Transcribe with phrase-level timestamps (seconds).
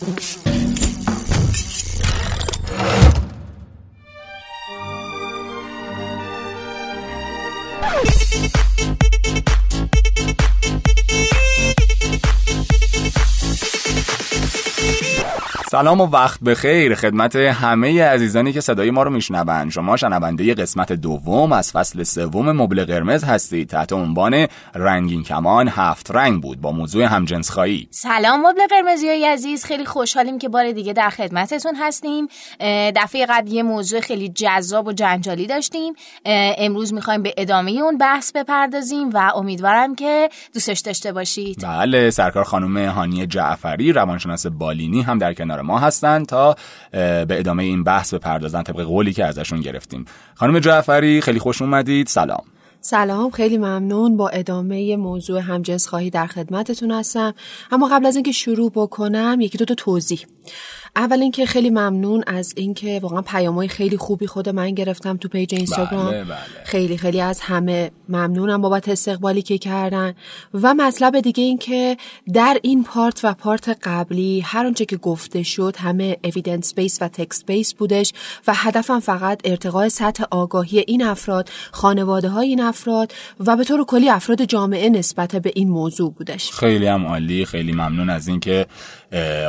[0.00, 0.63] Música
[15.74, 16.94] سلام و وقت بخیر.
[16.94, 22.52] خدمت همه عزیزانی که صدای ما رو میشنوند شما شنونده قسمت دوم از فصل سوم
[22.52, 23.68] مبل قرمز هستید.
[23.68, 26.60] تحت عنوان رنگین کمان هفت رنگ بود.
[26.60, 29.64] با موضوع همجنس خواهی سلام مبل قرمزی های عزیز.
[29.64, 32.28] خیلی خوشحالیم که بار دیگه در خدمتتون هستیم.
[32.96, 35.94] دفعه قبل یه موضوع خیلی جذاب و جنجالی داشتیم.
[36.58, 41.60] امروز می‌خوایم به ادامه اون بحث بپردازیم و امیدوارم که دوستش داشته باشید.
[41.62, 46.56] بله سرکار خانم هانی جعفری روانشناس بالینی هم در کنار ما هستن تا
[46.90, 50.04] به ادامه این بحث بپردازن طبق قولی که ازشون گرفتیم.
[50.34, 52.06] خانم جعفری خیلی خوش اومدید.
[52.06, 52.42] سلام.
[52.80, 54.16] سلام خیلی ممنون.
[54.16, 57.34] با ادامه موضوع همجنس خواهی در خدمتتون هستم.
[57.72, 60.26] اما قبل از اینکه شروع بکنم یکی دو تا توضیح.
[60.96, 65.54] اول اینکه خیلی ممنون از اینکه واقعا پیامهای خیلی خوبی خود من گرفتم تو page
[65.54, 66.10] اینستاگرام.
[66.10, 66.36] بله، بله.
[66.64, 70.14] خیلی خیلی از همه ممنونم بابت استقبالی که کردن.
[70.54, 71.96] و مطلب دیگه این که
[72.32, 77.08] در این part و part قبلی هر آنچه که گفته شد همه evidence based و
[77.08, 78.12] text based بودش
[78.46, 83.84] و هدفم فقط ارتقاء سطح آگاهی این افراد خانواده های این افراد و به طور
[83.84, 86.50] کلی افراد جامعه نسبت به این موضوع بودش.
[86.50, 88.66] خیلی هم عالی خیلی ممنون از اینکه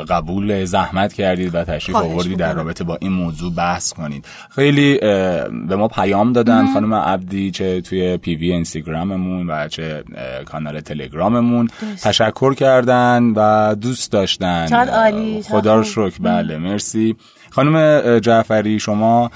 [0.10, 4.26] قبول زحمت کردید و تشریف آوردید در رابطه با این موضوع بحث کنید.
[4.50, 4.98] خیلی
[5.68, 6.74] به ما پیام دادن.
[6.74, 10.04] خانم عبدی چه توی پیوی اینستاگراممون و چه
[10.46, 11.70] کانال تلگراممون
[12.04, 14.66] تشکر کردن و دوست داشتن.
[14.66, 15.84] چقدر عالی، خدا رو.
[15.84, 16.20] شکر.
[16.20, 17.16] بله مرسی.
[17.50, 19.32] خانم جعفری شما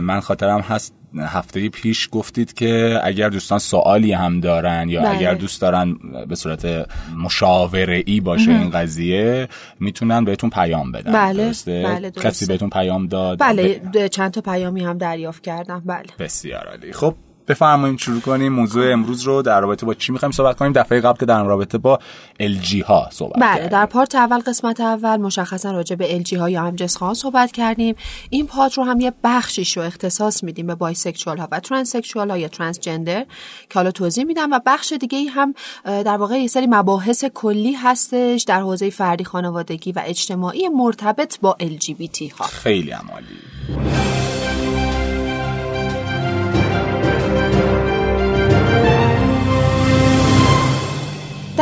[0.00, 5.16] من خاطرم هست هفته پیش گفتید که اگر دوستان سوالی هم دارن یا بله.
[5.16, 5.94] اگر دوست دارن
[6.28, 9.48] به صورت مشاوره ای باشه این قضیه
[9.80, 11.12] می‌تونن بهتون پیام بدن.
[11.12, 12.28] بله، درسته؟ بله، درسته.
[12.30, 15.82] کسی بهتون پیام داد؟ بله ب- د- چند تا پیامی هم دریافت کردم.
[15.86, 16.02] بله.
[16.18, 16.92] بسیار عالی.
[16.92, 17.14] خب
[17.48, 18.52] بفرمایید شروع کنیم.
[18.52, 21.78] موضوع امروز رو در رابطه با چی می‌خوایم صحبت کنیم؟ دفعه قبل که در رابطه
[21.78, 21.98] با
[22.40, 23.68] LG ها صحبت بله کردیم.
[23.68, 27.94] در پارت اول قسمت اول مشخصا راجع به الژی ها یا همجنس ها صحبت کردیم.
[28.30, 32.38] این part رو هم یه بخشیش رو اختصاص میدیم به bisexual ها و transsexual ها
[32.38, 33.26] یا transgender
[33.70, 35.54] که حالا توضیح میدم و بخش دیگه ای هم
[35.84, 41.56] در واقع یه سری مباحث کلی هستش در حوزه فردی خانوادگی و اجتماعی مرتبط با
[41.60, 42.44] LGBT ها.
[42.44, 43.06] خیلی هم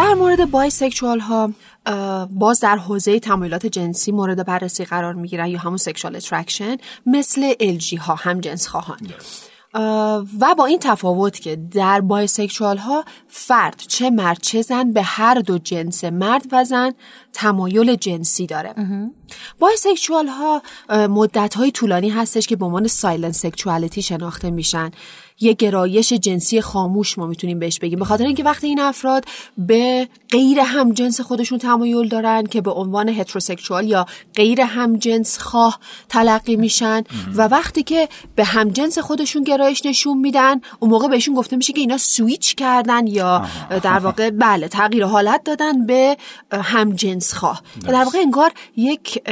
[0.00, 1.52] در مورد bisexual ها
[2.30, 6.76] باز در حوزه تمایلات جنسی مورد بررسی قرار می گیرن یا همون sexual attraction
[7.06, 8.98] مثل LG ها هم جنس خواهان
[9.74, 15.02] اه، و با این تفاوت که در bisexual ها فرد چه مرد چه زن به
[15.02, 16.92] هر دو جنس مرد و زن
[17.32, 18.74] تمایل جنسی داره.
[19.58, 24.90] bisexual ها مدت های طولانی هستش که به عنوان silent sexuality شناخته میشن.
[25.40, 27.98] یه گرایش جنسی خاموش ما می‌تونیم بهش بگیم.
[27.98, 29.24] به خاطر اینکه وقتی این افراد
[29.58, 35.38] به غیر هم جنس خودشون تمایل دارن که به عنوان هتروسکسوال یا غیر هم جنس
[35.38, 35.78] خواه
[36.08, 37.02] تلقی میشن
[37.34, 41.72] و وقتی که به هم جنس خودشون گرایش نشون میدن اون موقع بهشون گفته میشه
[41.72, 43.46] که اینا سویچ کردن یا
[43.82, 46.16] در واقع بله تغییر حالت دادن به
[46.52, 49.22] هم جنس خواه در واقع انگار یک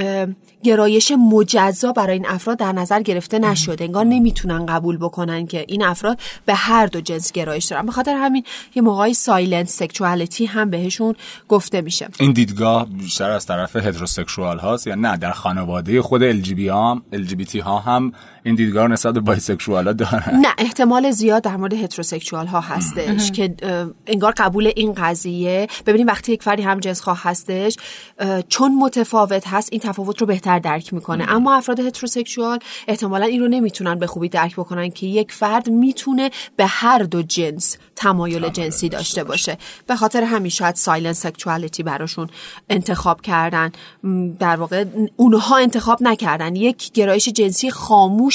[0.65, 3.85] گرایش مجزا برای این افراد در نظر گرفته نشده.
[3.85, 7.87] انگار نمی‌تونن قبول بکنن که این افراد به هر دو جنس گرایش دارن.
[7.87, 11.15] به خاطر همین یه موقعی silent sexuality هم بهشون
[11.49, 12.09] گفته میشه.
[12.21, 18.13] این دیدگاه بیشتر از طرف heterosexual هاست یا نه؟ در خانواده خود LGBT ها هم
[18.49, 20.41] این دیدگاه نسبت به bisexual ها دارن.
[20.41, 23.55] نه احتمال زیاد در مورد heterosexual ها هستش که
[24.07, 25.67] انگار قبول این قضیه.
[25.87, 27.77] ببینین وقتی یک فردی هم جنس خواه هستش
[28.49, 31.33] چون متفاوت هست این تفاوت رو بهتر درک می‌کنه.
[31.33, 36.31] اما افراد heterosexual احتمالا این رو نمی‌تونن به خوبی درک بکنن که یک فرد می‌تونه
[36.57, 39.59] به هر دو جنس تمایل جنسی داشته باشه.
[39.87, 42.29] به خاطر همین شاید silent sexuality براشون
[42.71, 43.73] انتخاب کردن.
[44.39, 44.85] در واقع
[45.17, 46.57] اونها انتخاب نکردن.
[46.57, 47.71] یک گرایش جنسی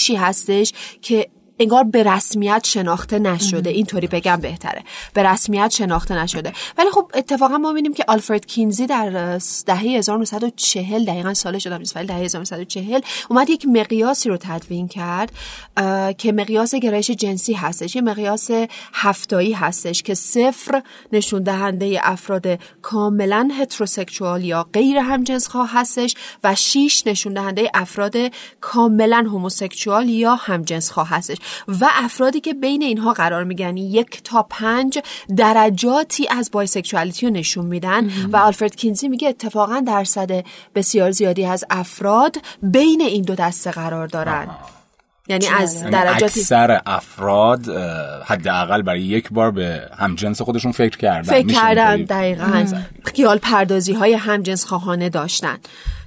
[0.04, 1.28] خاموشی هستش که
[1.64, 3.70] انگار به رسمیت شناخته نشده.
[3.70, 4.84] اینطوری بگم بهتره.
[5.14, 6.54] به رسمیت شناخته نشده.
[6.78, 12.08] ولی خب اتفاقا ما می‌بینیم که آلفرد کینزی در دهه 1940 دقیقا سالش نیست ولی
[12.08, 15.32] دهه 1940 اومد یک مقیاسی رو تدوین کرد
[16.18, 17.96] که مقیاس گرایش جنسی هستش.
[17.96, 18.50] یه مقیاس
[18.94, 20.82] هفتایی هستش که صفر
[21.14, 28.16] نشون دهنده افراد کاملا هتروسکسوال یا غیر همجنسخواه هستش و 6 نشون دهنده افراد
[28.62, 31.38] کاملا هموسکسوال یا همجنسخواه هستش.
[31.68, 35.00] و افرادی که بین اینها قرار میگن یک تا پنج
[35.38, 40.46] درجاتی از bisexuality رو نشون میدن و آلفرد کینزی میگه اتفاقا درصد
[40.76, 44.48] بسیار زیادی از افراد بین این دو دسته قرار دارن.
[45.28, 47.70] یعنی از یعنی درجاتی اکثر افراد
[48.26, 51.32] حداقل برای یک بار به همجنس خودشون فکر کردن.
[51.32, 52.66] فکر کردن دقیقا.
[53.16, 55.58] خیال پردازی های همجنس خواهانه داشتن.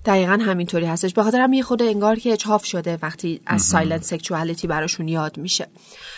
[0.06, 1.14] دقیقا همینطوری هستش.
[1.14, 5.38] به خاطر هم یه خرده انگار که اجحاف شده وقتی از silent sexuality براشون یاد
[5.38, 5.66] میشه.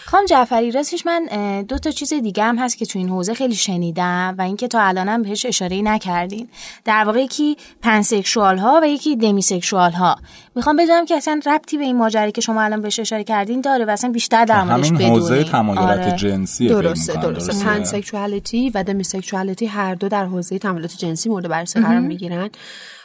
[0.07, 1.29] خانم جعفری راستش من
[1.69, 4.83] دو تا چیز دیگه هم هست که تو این حوزه خیلی شنیدم و اینکه تا
[4.83, 6.49] الانم بهش اشاره نکردین.
[6.85, 10.17] در واقع یکی pansexual ها و یکی demisexual ها
[10.55, 13.85] می‌خوام بدونم که اصلا ربطی به این ماجرایی که شما الان بهش اشاره کردین داره
[13.85, 16.17] و اصلا بیشتر در موردش همین حوزه تمایلات آره.
[16.17, 17.65] جنسی درسته درسته.
[17.65, 22.51] pansexuality و demisexuality هر دو در حوزه تمایلات جنسی مورد بررسی قرار می‌گیرن.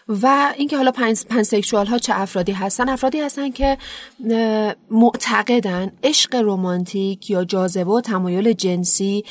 [0.07, 3.77] و اینکه حالا pans pansexual ها چه افرادی هستن؟ افرادی هستن که
[4.91, 9.23] معتقدن عشق رمانتیک یا جاذبه و تمایل جنسی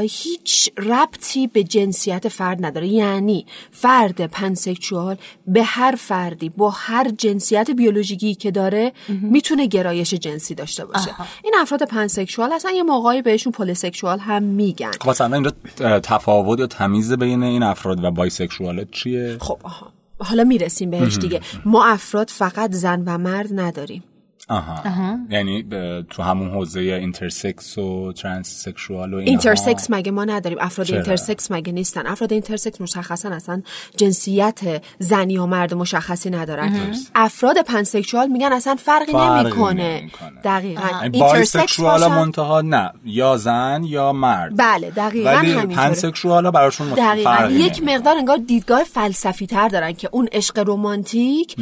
[0.00, 2.88] هیچ ربطی به جنسیت فرد نداره.
[2.88, 5.16] یعنی فرد pansexual
[5.46, 11.10] به هر فردی با هر جنسیت بیولوژیکی که داره می‌تونه گرایش جنسی داشته باشه.
[11.44, 12.74] این افراد pansexual هستن.
[12.74, 14.90] یه موقعی بهشون polysexual هم میگن.
[15.00, 15.52] خب مثلا اینجا
[16.00, 19.92] تفاوت یا تمیز بین این افراد و بایسکشوالات چیه؟ خب آها.
[20.20, 21.40] حالا می‌رسیم بهش دیگه.
[21.64, 24.04] ما افراد فقط زن و مرد نداریم.
[24.50, 25.18] آها.
[25.30, 29.30] یعنی ب- تو همون حوزه intersex و transsexual و اینها.
[29.30, 33.62] اینترسکس مگه ما نداریم؟ افراد چرا؟ intersex مگه نیستن؟ افراد intersex مشخصا اصلا
[33.96, 34.60] جنسیت
[34.98, 36.94] زنی یا مرد مشخصی ندارن.
[37.14, 39.98] افراد pansexual میگن اصلا فرقی, فرقی نمی‌کنه.
[40.00, 40.40] نمی‌کنه.
[40.44, 40.82] دقیقا.
[41.02, 42.92] یعنی intersex bisexual منتها نه.
[43.04, 44.52] یا زن یا مرد.
[44.56, 47.36] بله دقیقا ولی pansexual براشون دقیقا.
[47.36, 47.82] فرقی یک.
[47.82, 51.56] مقدار انگار دیدگاه فلسفی تر دارن که اون عشق رمانتیک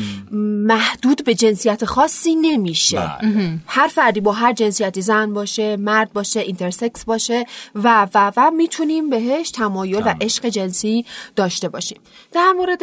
[0.67, 2.78] محدود به جنسیت خاصی نمیشه.
[2.97, 3.59] بله.
[3.67, 9.11] هر فردی با هر جنسیتی زن باشه مرد باشه intersex باشه و و و می‌تونیم
[9.11, 11.05] بهش تمایل و عشق جنسی
[11.37, 11.99] داشته باشیم.
[12.33, 12.83] در مورد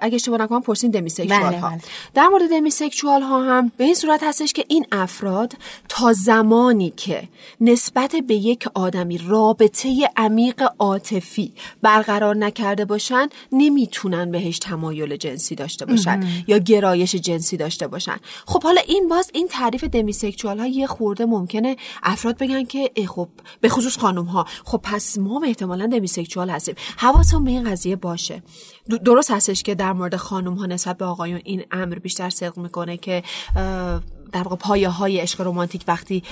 [0.00, 1.68] اگه اشتباه نکنم پرسیدین demisexual بله، ها.
[1.68, 1.80] بله.
[2.14, 5.52] در مورد demisexual ها هم به این صورت هستش که این افراد
[5.88, 7.28] تا زمانی که
[7.60, 11.52] نسبت به یک آدمی رابطه عمیق عاطفی
[11.82, 18.16] برقرار نکرده باشن نمی‌تونن بهش تمایل جنسی داشته باشن یا گرایش جنسی داشته باشن.
[18.46, 23.28] خب حالا این باز این تعریف دمیسکشوال ها یه خورده ممکنه افراد بگن که خب
[23.60, 26.74] به خصوص خانم ها خب پس ما احتمالا دمیسکشوال هستیم.
[26.96, 28.42] حواسمون به این قضیه باشه.
[29.04, 32.96] درست هستش که در مورد خانم ها نسبت به آقایون این امر بیشتر صدق می‌کنه
[32.96, 33.22] که
[34.32, 36.22] در واقع پایه های عشق رمانتیک وقتی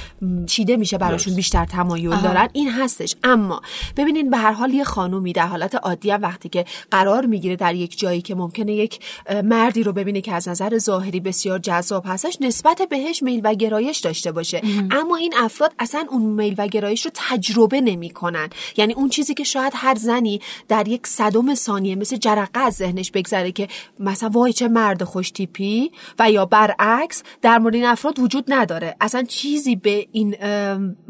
[0.47, 3.17] چیده میشه براشون بیشتر تمایل دارن این هستش.
[3.25, 3.63] اما
[3.97, 7.75] ببینید به هر حال یه خانومی در حالت عادی هم وقتی که قرار می‌گیره در
[7.75, 12.05] یک جایی که ممکنه یک اه، مردی رو ببینه که از نظر ظاهری بسیار جذاب
[12.07, 14.63] هستش نسبت بهش میل و گرایش داشته باشه.
[14.91, 18.49] اما این افراد اصلا اون میل و گرایش رو تجربه نمی‌کنن.
[18.77, 23.11] یعنی اون چیزی که شاید هر زنی در یک صدم ثانیه مثل جرقه از ذهنش
[23.11, 23.69] بگذره که
[24.01, 28.97] مثلا وای چه مرد خوش تیپی و یا برعکس در مورد این افراد وجود نداره.
[29.01, 30.37] اصلا چیزی به این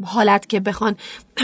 [0.03, 0.95] حالت که بخوان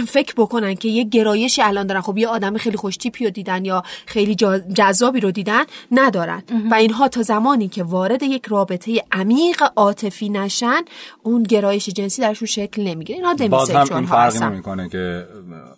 [0.07, 2.01] فکر بکنن که یه گرایشی الان دارن.
[2.01, 4.35] خب یه آدم خیلی خوش تیپی رو دیدن یا خیلی
[4.73, 6.43] جذابی رو دیدن ندارن.
[6.71, 10.81] و اینها تا زمانی که وارد یک رابطه عمیق عاطفی نشن
[11.23, 13.17] اون گرایش جنسی درشون شکل نمی‌گیره.
[13.17, 15.27] اینا باز هم دمیسکشوال این فرقی نمی‌کنه که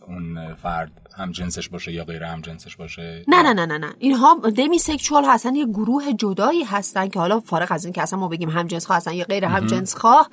[0.07, 3.93] اون فرد هم جنسش باشه یا غیر هم جنسش باشه؟ نه نه نه نه نه.
[3.99, 8.19] اینها دمی سکشوال اصلا یه گروه جدایی هستن که حالا فارغ از این که اصلا
[8.19, 10.29] ما بگیم هم جنس خواه هستن یا غیر هم جنس خواه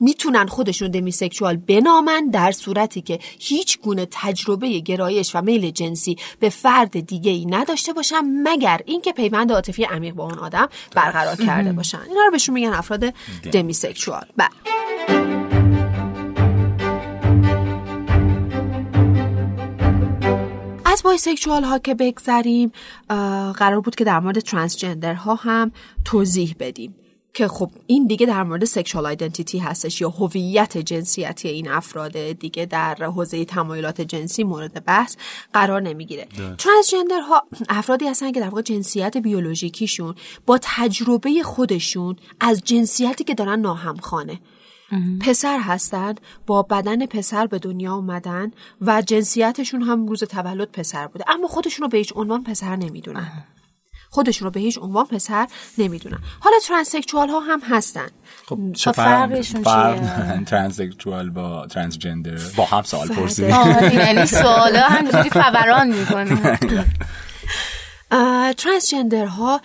[0.00, 6.16] می‌تونن خودشون دمی سکشوال بنامن در صورتی که هیچ گونه تجربه گرایش و میل جنسی
[6.40, 11.36] به فرد دیگه ای نداشته باشن مگر اینکه پیوند عاطفی عمیق با اون آدم برقرار
[11.36, 12.00] کرده باشن.
[12.08, 13.14] اینا رو بهشون میگن افراد
[13.52, 14.26] دمی سکشوال.
[14.36, 14.75] بله.
[21.06, 22.72] بایسکشوال ها که بگذریم
[23.52, 25.72] قرار بود که در مورد ترانسجندر ها هم
[26.04, 26.94] توضیح بدیم
[27.34, 32.66] که خب این دیگه در مورد سکشوال آیدنتیتی هستش یا هویت جنسیتی این افراد دیگه
[32.66, 35.16] در حوزه تمایلات جنسی مورد بحث
[35.52, 36.28] قرار نمی‌گیره.
[36.58, 40.14] ترانسجندر ها افرادی هستن که در واقع جنسیت بیولوژیکیشون
[40.46, 44.40] با تجربه خودشون از جنسیتی که دارن ناهمخانه
[45.20, 46.14] پسر هستن
[46.46, 48.50] با بدن پسر به دنیا اومدن
[48.80, 51.24] و جنسیتشون هم روز تولد پسر بوده.
[51.28, 53.32] اما خودشون رو به هیچ عنوان پسر نمی‌دونن.
[54.10, 55.46] خودشون رو به هیچ عنوان پسر
[55.78, 56.18] نمی‌دونن.
[56.40, 58.08] حالا transsexual ها هم هستن.
[58.46, 62.38] خب خب فرقشون چیه؟ transsexual با transgender.
[62.56, 63.48] با هم سوال پرسید.
[63.48, 66.58] یعنی سوالا همینجوری فوران می‌کنه.
[68.56, 69.60] transgender ها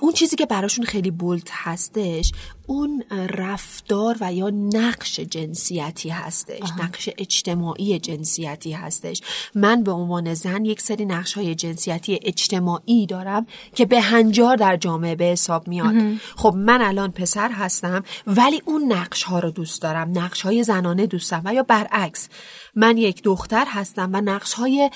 [0.00, 2.32] اون چیزی که براشون خیلی bold هستش
[2.66, 9.20] اون رفتار و یا نقش جنسیتی هستش نقش اجتماعی جنسیتی هستش.
[9.54, 14.76] من به عنوان زن یک سری نقش های جنسیتی اجتماعی دارم که به هنجار در
[14.76, 15.94] جامعه به حساب میاد.
[16.36, 20.18] خب من الان پسر هستم ولی اون نقش ها رو دوست دارم.
[20.18, 22.28] نقش های زنانه دوستم و یا برعکس
[22.74, 24.90] من یک دختر هستم و نقش های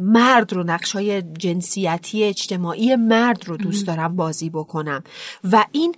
[0.00, 5.04] مرد رو نقش های جنسیتی اجتماعی مرد رو دوست دارم بازی بکنم.
[5.52, 5.94] و این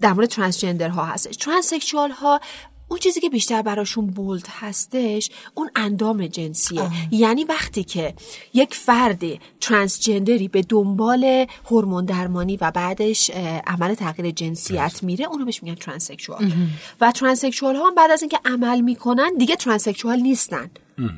[0.00, 1.36] در مورد transgender ها هستش.
[1.36, 2.40] transsexual ها
[2.88, 6.90] اون چیزی که بیشتر براشون bold هستش اون اندام جنسیه.
[7.10, 8.14] یعنی وقتی که
[8.54, 9.22] یک فرد
[9.60, 13.30] transgender ی به دنبال هورمون درمانی و بعدش
[13.66, 16.52] عمل تغییر جنسیت میره اونو بهش میگن transsexual
[17.00, 20.70] و transsexual ها هم بعد از اینکه عمل می‌کنن دیگه transsexual نیستن.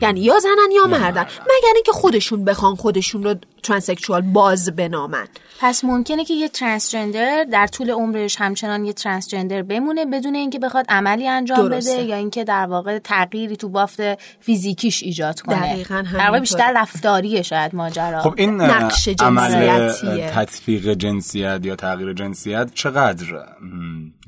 [0.03, 1.23] یعنی یا زنن یا مردن.
[1.23, 5.27] مگر اینکه خودشون بخوان خودشون رو ترانسکشوال باز بنامن.
[5.61, 10.87] پس ممکنه که یه ترانسجندر در طول عمرش همچنان یه ترانسجندر بمونه بدون اینکه بخواد
[10.89, 14.01] عملی انجام بده یا اینکه در واقع تغییری تو بافت
[14.41, 15.61] فیزیکیش ایجاد کنه.
[15.61, 18.23] دقیقاً در واقع بیشتر رفتاریه شاید ماجرا.
[18.23, 19.93] خب این نقش عمل.
[20.35, 23.27] تطبیق جنسیت یا تغییر جنسیت چقدر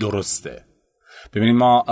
[0.01, 0.70] درسته؟
[1.35, 1.85] ببینید ما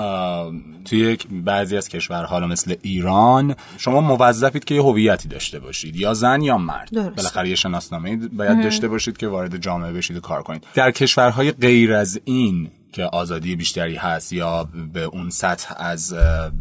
[0.85, 5.97] توی یک بعضی از کشورها حالا مثل ایران شما موظفید که یه هویتی داشته باشید
[5.97, 6.91] یا زن یا مرد.
[6.93, 7.17] درست.
[7.17, 10.65] بالاخره یه شناسنامه باید داشته باشید که وارد جامعه بشید و کار کنید.
[10.75, 16.13] در کشورهای غیر از این که آزادی بیشتری هست یا به اون سطح از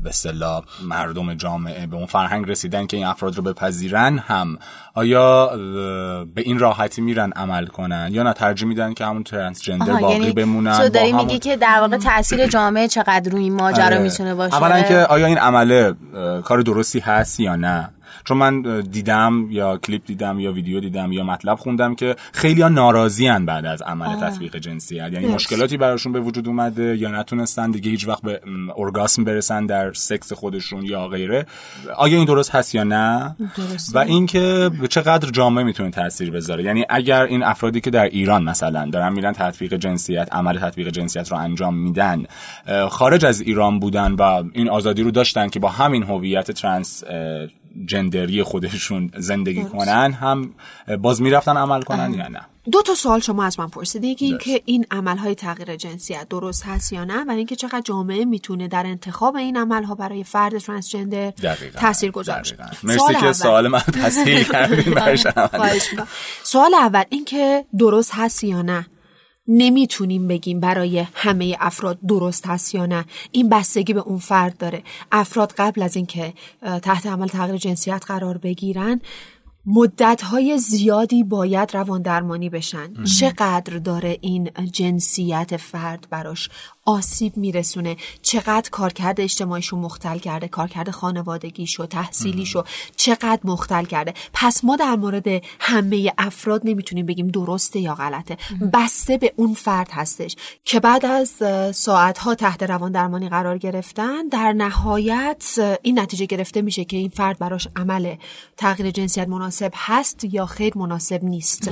[0.03, 4.57] به اصطلاح مردم جامعه به اون فرهنگ رسیدن که این افراد رو بپذیرن هم
[4.93, 5.47] آیا
[6.35, 10.13] به این راحتی میرن عمل کنن؟ یا نه ترجیح میدن که همون ترنسجندر آها، باقی
[10.13, 13.85] یعنی بمونن تو داری همون- میگی که در واقع تاثیر جامعه چقدر روی این ماجرا
[13.85, 13.97] آره.
[13.99, 15.93] می‌تونه باشه؟ اولا که آیا این عمله
[16.43, 17.89] کار درستی هست یا نه؟
[18.25, 22.69] چون من دیدم یا کلیپ دیدم یا ویدیو دیدم یا مطلب خوندم که خیلی ها
[22.69, 25.13] ناراضی بعد از عمل تطبیق جنسیت.
[25.13, 28.41] یعنی مشکلاتی براشون به وجود اومده یا نتونستن دیگه هیچ وقت به
[28.77, 31.45] ارگاسم برسن در سکس خودشون یا غیره.
[31.95, 33.35] آیا این درست هست یا نه؟
[33.93, 36.63] و اینکه چقدر جامعه می‌تونه تاثیر بذاره.
[36.63, 41.31] یعنی اگر این افرادی که در ایران مثلا دارن میرن تطبیق جنسیت عمل تطبیق جنسیت
[41.31, 42.25] رو انجام میدن
[42.89, 47.03] خارج از ایران بودن و این آزادی رو داشتن که با همین هویت ترنس
[47.85, 50.53] جندری خودشون زندگی کنن هم
[51.01, 52.41] باز می‌رفتن عمل کنن یا نه
[52.71, 56.65] دو تا سوال شما از من پرسیدی یکی این که این عملهای تغییر جنسیت درست
[56.65, 61.29] هست یا نه و اینکه چقدر جامعه می‌تونه در انتخاب این عملها برای فرد ترانسجندر
[61.29, 61.79] دقیقاً.
[61.79, 62.43] تاثیر گذار.
[62.43, 63.33] سوال مرسی که.
[63.33, 64.95] سوال من تسهیل کردین.
[66.43, 68.85] سوال اول این که درست هست یا نه
[69.47, 73.05] نمی‌تونیم بگیم برای همه افراد درست هست یا نه.
[73.31, 74.83] این بستگی به اون فرد داره.
[75.11, 76.33] افراد قبل از اینکه
[76.81, 79.01] تحت عمل تغییر جنسیت قرار بگیرن
[79.65, 86.49] مدتهای زیادی باید روان درمانی بشن چقدر داره این جنسیت فرد براش
[86.87, 87.97] آسیب میرسونه.
[88.21, 92.63] چقدر کارکرد اجتماعیشو مختل کرده کارکرد خانوادگیشو تحصیلیشو
[92.95, 94.13] چقدر مختل کرده.
[94.33, 95.27] پس ما در مورد
[95.59, 98.37] همه افراد نمی‌تونیم بگیم درسته یا غلطه.
[98.73, 101.29] بسته به اون فرد هستش که بعد از
[101.75, 107.39] ساعتها تحت روان درمانی قرار گرفتن در نهایت این نتیجه گرفته میشه که این فرد
[107.39, 108.15] براش عمل
[108.57, 111.69] تغییر جنسیت مناسب هست یا خیر مناسب نیست.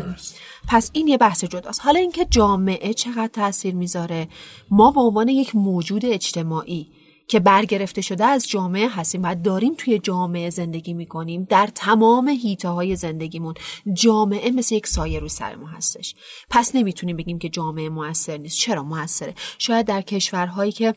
[0.67, 1.81] پس این یه بحث جداست.
[1.81, 4.27] حالا اینکه جامعه چقدر تاثیر می‌ذاره؟
[4.71, 6.87] ما به عنوان یک موجود اجتماعی
[7.27, 11.47] که برگرفته شده از جامعه هستیم و داریم توی جامعه زندگی می‌کنیم.
[11.49, 13.53] در تمام هیته های زندگیمون
[13.93, 16.15] جامعه مثل یک سایه رو سر ما هستش.
[16.49, 18.57] پس نمی‌تونیم بگیم که جامعه موثر نیست.
[18.57, 20.95] چرا موثره؟ شاید در کشورهایی که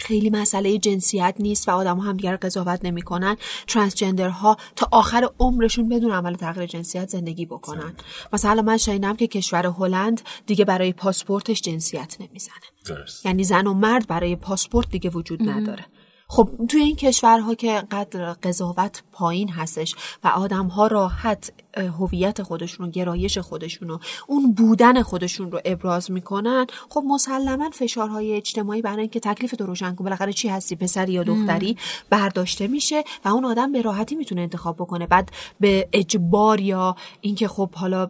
[0.00, 3.36] خیلی مسئله جنسیت نیست و آدم هم دیگر قضاوت نمی‌کنن.
[3.66, 7.92] ترانسجندرها تا آخر عمرشون بدون عمل تغییر جنسیت زندگی بکنن.
[8.32, 12.54] مثلا من شنیدم که کشور هلند دیگه برای پاسپورتش جنسیت نمی‌زنه.
[12.86, 13.26] درست.
[13.26, 15.86] یعنی زن و مرد برای پاسپورت دیگه وجود نداره.
[16.28, 22.86] خب توی این کشورها که قدر قضاوت پایین هستش و آدم ها راحت هویت خودشون
[22.86, 26.66] و گرایش خودشون و اون بودن خودشون رو ابراز می‌کنن.
[26.88, 31.22] خب مسلما فشارهای اجتماعی برای اینکه تکلیف تو روشن کن بالاخره چی هستی پسری یا
[31.22, 31.76] دختری؟
[32.10, 35.06] برداشته میشه و اون آدم به راحتی می‌تونه انتخاب بکنه.
[35.06, 38.08] بعد به اجبار یا اینکه خب حالا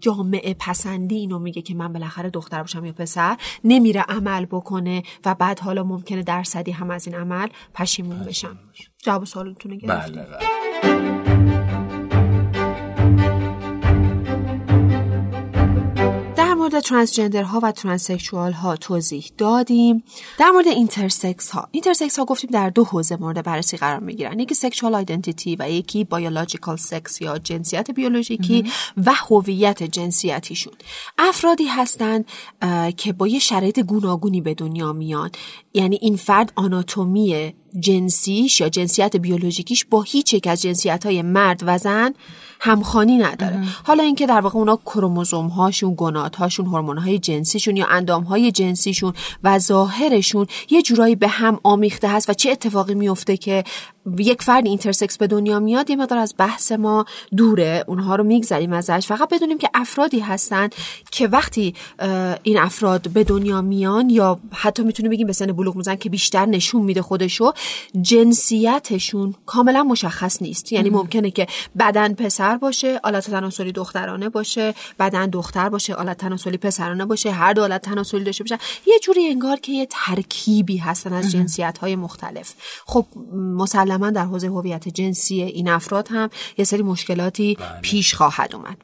[0.00, 5.34] جامعه پسندی اینو میگه که من بالاخره دختر باشم یا پسر نمیره عمل بکنه و
[5.34, 8.58] بعد حالا ممکنه درصدی هم از این عمل پشیمون بشن.
[8.98, 11.39] جواب سوالتون رو گرفتم بله بله.
[16.60, 20.04] مورد مورد transgender ها و transsexual ها توضیح دادیم.
[20.38, 24.38] در مورد intersex ها intersex ها گفتیم در دو حوزه مورد بررسی قرار می‌گیرن.
[24.38, 28.72] یکی sexual identity و یکی biological sex یا جنسیت بیولوژیکی
[29.06, 30.72] و هویت جنسیتیشون.
[31.18, 32.24] افرادی هستند
[32.96, 35.30] که با یه شرایط گوناگونی به دنیا میان.
[35.74, 41.60] یعنی این فرد آناتومی جنسیش یا جنسیت بیولوژیکیش با هیچ یک از جنسیت های مرد
[41.66, 42.14] و زن
[42.60, 43.64] همخانی نداره.
[43.84, 48.52] حالا اینکه در واقع اونا کروموزوم هاشون گنات هاشون هورمون های جنسیشون یا اندام های
[48.52, 49.12] جنسیشون
[49.44, 53.64] و ظاهرشون یه جورایی به هم آمیخته هست و چه اتفاقی میفته که
[54.18, 57.04] یک فرد intersex به دنیا میاد یه مقدار از بحث ما
[57.36, 57.84] دوره.
[57.86, 59.06] اونها رو میگذریم ازش.
[59.06, 60.68] فقط بدونیم که افرادی هستن
[61.10, 61.74] که وقتی
[62.42, 66.46] این افراد به دنیا میان یا حتی می‌تونیم بگیم به سن بلوغ میرسن که بیشتر
[66.46, 67.52] نشون میده خودشو
[68.00, 70.72] جنسیتشون کاملا مشخص نیست.
[70.72, 71.46] یعنی ممکنه که
[71.78, 77.52] بدن پسر باشه آلت تناسلی دخترانه باشه بدن دختر باشه آلت تناسلی پسرانه باشه هر
[77.52, 81.96] دو آلت تناسلی داشته باشه یه جوری انگار که یه ترکیبی هستن از جنسیت های
[81.96, 82.54] مختلف.
[82.86, 83.06] خب
[83.90, 87.80] مسلما در حوزه هویت جنسی این افراد هم یه سری مشکلاتی بله.
[87.82, 88.76] پیش خواهد اومد.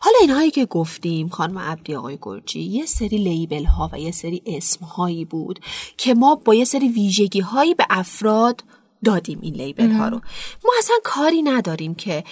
[0.00, 4.42] حالا اینهایی که گفتیم خانم عبدی آقای گرجی یه سری label ها و یه سری
[4.46, 5.60] اسم هایی بود
[5.96, 8.64] که ما با یه سری ویژگی هایی به افراد
[9.04, 10.20] دادیم این label ها رو
[10.64, 12.24] ما اصلا کاری نداریم که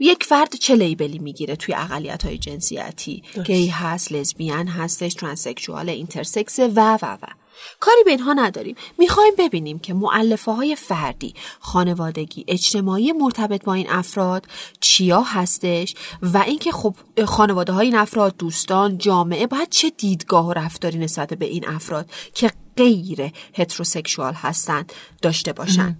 [0.00, 5.88] یک فرد چه label ی می‌گیره توی اقلیت های جنسیتی گی هست لزبیان هستش transsexual
[5.88, 7.43] intersex و و و.
[7.80, 8.76] کاری به اینها نداریم.
[8.98, 14.46] می‌خوایم ببینیم که معلفه های فردی خانوادگی اجتماعی مرتبط با این افراد
[14.80, 20.52] چیا هستش و اینکه خب خانواده های این افراد دوستان جامعه باید چه دیدگاه و
[20.52, 24.92] رفتاری نسبت به این افراد که غیر هتروسکشوال هستند
[25.22, 25.96] داشته باشن.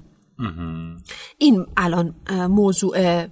[1.38, 3.26] این الان موضوع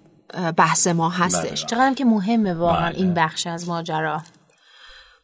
[0.56, 1.60] بحث ما هستش.
[1.60, 1.68] بله.
[1.70, 2.98] چقدر که مهمه واقعا بله.
[2.98, 4.22] این بخش از ماجرا.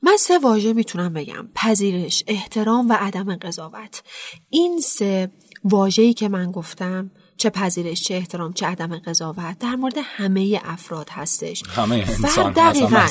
[0.03, 1.49] من سه واژه می‌تونم بگم.
[1.55, 4.03] پذیرش احترام و عدم قضاوت.
[4.51, 5.31] این سه
[5.65, 11.09] واژه‌ای که من گفتم چه پذیرش چه احترام چه عدم قضاوت در مورد همه افراد
[11.11, 11.63] هستش.
[11.69, 13.07] همه انسان دقیقا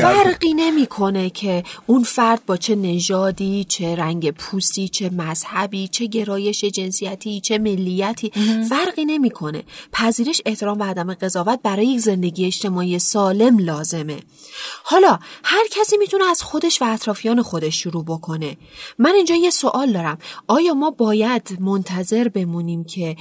[0.00, 6.64] فرقی نمی‌کنه که اون فرد با چه نژادی چه رنگ پوستی چه مذهبی چه گرایش
[6.64, 8.32] جنسیتی چه ملیتی
[8.68, 9.62] فرقی نمی‌کنه.
[9.92, 14.20] پذیرش احترام و عدم قضاوت برای یک زندگی اجتماعی سالم لازمه.
[14.84, 18.56] حالا هر کسی می‌تونه از خودش و اطرافیان خودش شروع بکنه.
[18.98, 20.18] من اینجا یه سوال دارم.
[20.46, 23.16] آیا ما باید منتظر بمونیم که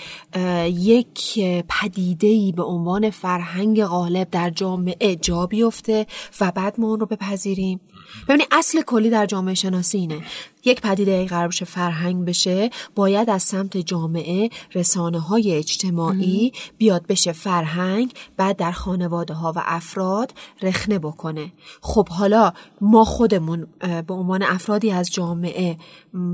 [0.68, 1.40] یک
[1.70, 6.08] پدیده به عنوان فرهنگ غالب در جامعه جا بیفته
[6.42, 7.80] و بعد ما اون رو بپذیریم.
[8.28, 10.22] ببینید اصل کلی در جامعه شناسی اینه.
[10.66, 17.08] یک پدیده ای قرار بشه فرهنگ بشه باید از سمت جامعه رسانه های اجتماعی بیاد
[17.08, 21.52] بشه فرهنگ بعد در خانواده ها و افراد رخنه بکنه.
[21.82, 23.68] خب حالا ما خودمون
[24.08, 25.78] به عنوان افرادی از جامعه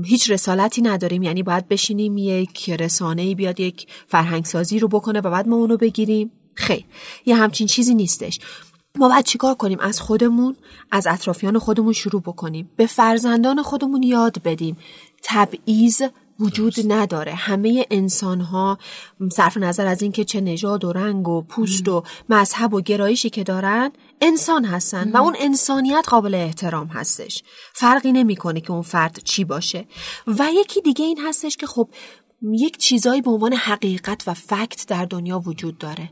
[0.04, 1.22] هیچ رسالتی نداریم.
[1.22, 5.56] یعنی باید بشینیم یک رسانه ای بیاد یک فرهنگ سازی رو بکنه و بعد ما
[5.56, 6.30] اونو بگیریم.
[6.54, 6.84] خیر.
[7.26, 8.38] یه همچین چیزی نیستش.
[8.98, 10.56] ما باید چیکار کنیم؟ از خودمون
[10.90, 12.70] از اطرافیان خودمون شروع بکنیم.
[12.76, 14.76] به فرزندان خودمون یاد بدیم.
[15.22, 16.02] تبعیض
[16.40, 17.34] وجود نداره.
[17.34, 18.78] همه انسان ها
[19.32, 23.44] صرف نظر از اینکه چه نژاد و رنگ و پوست و مذهب و گرایشی که
[23.44, 27.42] دارن انسان هستن و اون انسانیت قابل احترام هستش.
[27.72, 29.86] فرقی نمی‌کنه که اون فرد چی باشه.
[30.26, 31.88] و یکی دیگه این هستش که خب
[32.52, 36.10] یک چیزایی به عنوان حقیقت و فکت در دنیا وجود داره.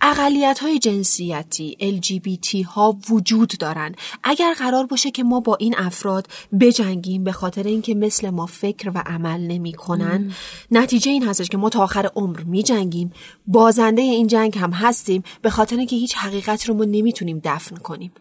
[0.00, 3.94] اقلیت های جنسیتی LGBT ها وجود دارن.
[4.24, 6.26] اگر قرار باشه که ما با این افراد
[6.60, 10.32] بجنگیم به خاطر اینکه مثل ما فکر و عمل نمی کنن
[10.70, 13.12] نتیجه این هستش که ما تا آخر عمر می جنگیم
[13.46, 18.12] بازنده این جنگ هم هستیم به خاطر اینکه هیچ حقیقت رو ما نمی‌تونیم دفن کنیم.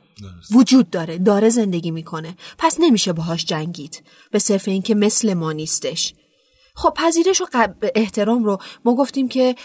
[0.52, 2.36] وجود داره داره زندگی می‌کنه.
[2.58, 4.04] پس نمیشه باهاش جنگید.
[4.32, 6.14] به صرف اینکه مثل ما نیستش.
[6.76, 9.56] خب پذیرش و احترام رو ما گفتیم که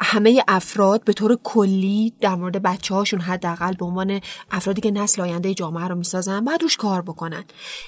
[0.00, 5.22] همه افراد به طور کلی در مورد بچه هاشون حداقل به عنوان افرادی که نسل
[5.22, 7.44] آینده جامعه رو می‌سازن باید روش کار بکنن.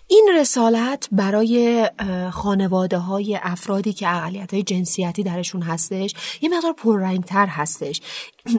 [0.07, 1.87] این رسالت برای
[2.33, 8.01] خانواده های افرادی که اقلیت های جنسیتی درشون هستش یه مقدار پررنگتر هستش.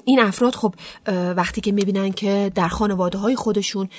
[0.06, 0.76] این افراد خب
[1.36, 3.90] وقتی که می‌بینن که در خانواده های خودشون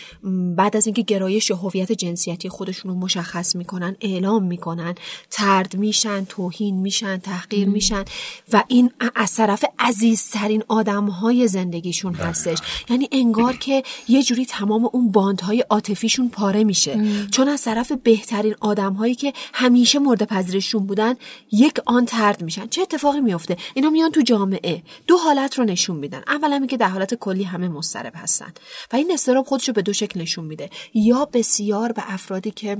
[0.57, 4.94] بعد از اینکه گرایش هویت جنسیتی خودشون رو مشخص می‌کنن اعلام می‌کنن
[5.31, 8.04] ترد میشن میشن توهین میشن تحقیر میشن
[8.52, 12.59] و این از طرف عزیزترین آدم های زندگیشون هستش.
[12.90, 17.00] یعنی انگار که یه جوری تمام اون باندهای عاطفیشون پاره میشه.
[17.31, 21.14] چون از طرف بهترین آدم هایی که همیشه مورد پذیرششون بودن
[21.52, 22.66] یک آن ترد میشن.
[22.66, 24.83] چه اتفاقی میفته؟ اینا میان تو جامعه.
[25.07, 26.22] دو حالت رو نشون میدن.
[26.26, 28.52] اولا که در حالت کلی همه مضطرب هستن.
[28.92, 30.70] و این استراب خودش رو به دو شکل نشون میده.
[30.94, 32.78] یا بسیار به افرادی که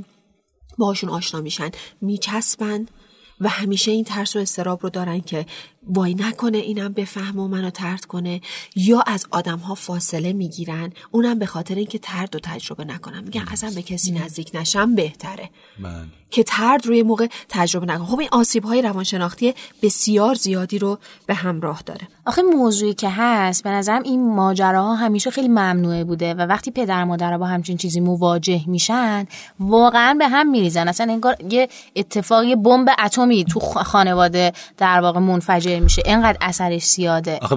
[0.79, 1.71] باهاشون آشنا میشن
[2.01, 2.91] میچسبند
[3.41, 5.47] و همیشه این ترس و استراب رو دارن که
[5.89, 8.41] وای نکنه اینم بفهم و منو ترد کنه.
[8.77, 10.93] یا از آدم ها فاصله می‌گیرن.
[11.11, 13.25] اونم به خاطر اینکه ترد و تجربه نکنم.
[13.25, 15.51] میگن اصلا به کسی نزدیک نشم بهتره.
[15.79, 16.07] من.
[16.31, 21.35] که ترد روی موقع تجربه نکنم خب این آسیب های روانشناختی بسیار زیادی رو به
[21.35, 22.09] همراه داره.
[22.27, 27.05] آخه موضوعی که هست به نظرم این ماجراها همیشه خیلی ممنوعه بوده و وقتی پدر
[27.05, 29.27] مادر با همچین چیزی مواجه میشن
[29.61, 30.89] واقعا به هم میریزن.
[30.89, 36.03] اصلا انگار یه اتفاقی بمب اتمی تو خانواده در واقع منفجر میشه.
[36.05, 37.39] اینقدر اثرش زیاده.
[37.43, 37.57] آخه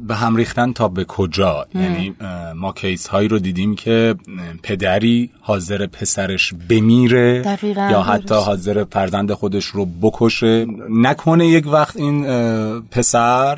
[0.00, 2.14] به هم ریختن تا به کجا؟ یعنی
[2.54, 4.14] ما کیس هایی رو دیدیم که
[4.62, 7.88] پدری حاضر پسرش بمیره دقیقا.
[7.90, 10.66] یا حتی حاضر فرزند خودش رو بکشه.
[10.90, 12.24] نکنه یک وقت این
[12.80, 13.56] پسر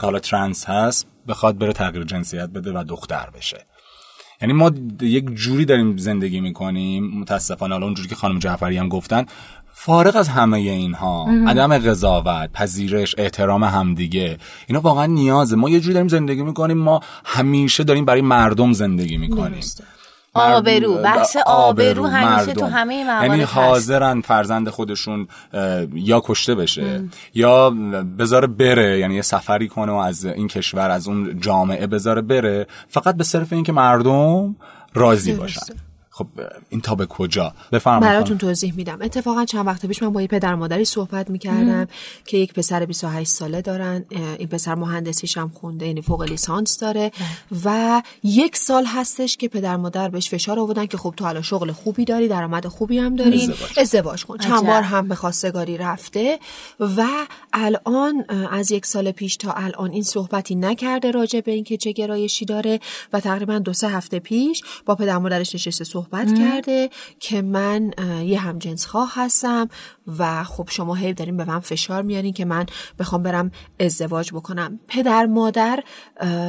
[0.00, 3.66] که حالا ترنس هست بخواد بره تغییر جنسیت بده و دختر بشه.
[4.42, 7.18] یعنی ما یک جوری داریم زندگی می‌کنیم.
[7.20, 9.26] متاسفانه حالا اونجوری که خانم جعفری هم گفتن
[9.76, 15.56] فارغ از همه اینها عدم قضاوت پذیرش احترام همدیگه اینا واقعا نیازه.
[15.56, 19.60] ما یه جوری داریم زندگی می‌کنیم ما همیشه داریم برای مردم زندگی می‌کنیم.
[20.34, 25.28] آبرو بحث آبرو همیشه تو همه موارد یعنی حاضرن فرزند خودشون
[25.94, 27.70] یا کشته بشه یا
[28.18, 32.66] بذاره بره یعنی یه سفری کنه و از این کشور از اون جامعه بذاره بره
[32.88, 34.56] فقط به صرف اینکه مردم
[34.94, 35.60] راضی باشن.
[36.16, 36.26] خب
[36.68, 38.98] این تا به کجا؟ بفرمایید براتون توضیح میدم.
[39.02, 41.88] اتفاقا چند وقت پیش من با یه پدر مادری صحبت می‌کردم
[42.26, 44.04] که یک پسر 28 ساله دارن.
[44.38, 47.12] این پسر مهندسیش هم خونده یعنی فوق لیسانس داره.
[47.64, 51.72] و یک سال هستش که پدر مادر بهش فشار آوردن که خب تو حالا شغل
[51.72, 53.42] خوبی داری درآمد خوبی هم داری.
[53.42, 54.38] ازدواج, ازدواج کن.
[54.38, 56.38] چند بار هم به خواستگاری رفته.
[56.80, 57.06] و
[57.52, 62.44] الان از یک سال پیش تا الان این صحبتی نکرده راجع به اینکه چه گرایشی
[62.44, 62.80] داره.
[63.12, 66.90] و تقریبا دو سه هفته پیش با پدر مادرش نشسته صحبت کرده
[67.20, 67.90] که من
[68.26, 69.68] یه همجنس خواه هستم
[70.18, 72.66] و خب شما هی داریم به من فشار میارین که من
[72.98, 74.80] بخوام برم ازدواج بکنم.
[74.88, 75.84] پدر مادر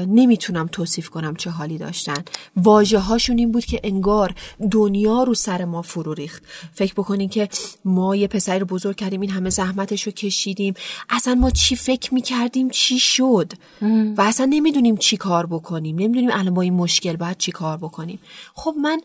[0.08, 2.24] نمی‌تونم توصیف کنم چه حالی داشتن.
[2.58, 4.36] واجه هاشون این بود که انگار
[4.72, 6.44] دنیا رو سر ما فرو ریخت.
[6.74, 7.50] فکر بکنین که
[7.86, 10.74] ما یه پسری رو بزرگ کردیم این همه زحمتش رو کشیدیم.
[11.10, 13.54] اصلا ما چی فکر می‌کردیم؟ چی شد؟
[14.18, 15.96] و اصلا نمی‌دونیم چی کار بکنیم.
[15.96, 18.20] نمی‌دونیم الان با این مشکل باید چی کار بکنیم.
[18.54, 19.02] خب من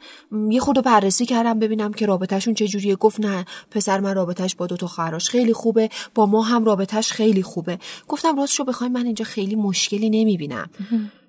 [0.51, 4.77] یه خود بررسی کردم ببینم که رابطهشون چجوریه گفت نه پسر من رابطهش با دو
[4.77, 7.79] تا خواهرش خیلی خوبه با ما هم رابطهش خیلی خوبه.
[8.09, 10.71] گفتم راستشو بخوایم من اینجا خیلی مشکلی نمی‌بینم.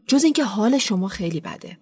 [0.07, 1.77] جز اینکه حال شما خیلی بده.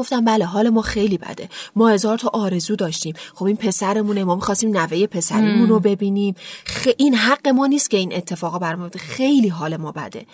[0.00, 1.48] گفتم بله حال ما خیلی بده.
[1.76, 3.14] ما هزار تا آرزو داشتیم.
[3.34, 6.34] خب این پسرمونه ما می‌خواستیم نوه پسریمون رو ببینیم.
[6.66, 6.88] خ...
[6.98, 10.26] این حق ما نیست که این اتفاقا برام خیلی حال ما بده.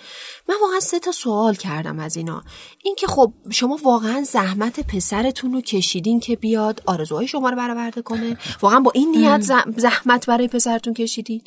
[0.49, 2.43] من واقعا سه تا سوال کردم از اینا.
[2.85, 8.39] اینکه خب شما واقعا زحمت پسرتون رو کشیدین که بیاد آرزوهای شما رو برآورده کنه؟
[8.63, 9.41] واقعا با این نیت
[9.77, 11.41] زحمت برای پسرتون کشیدین؟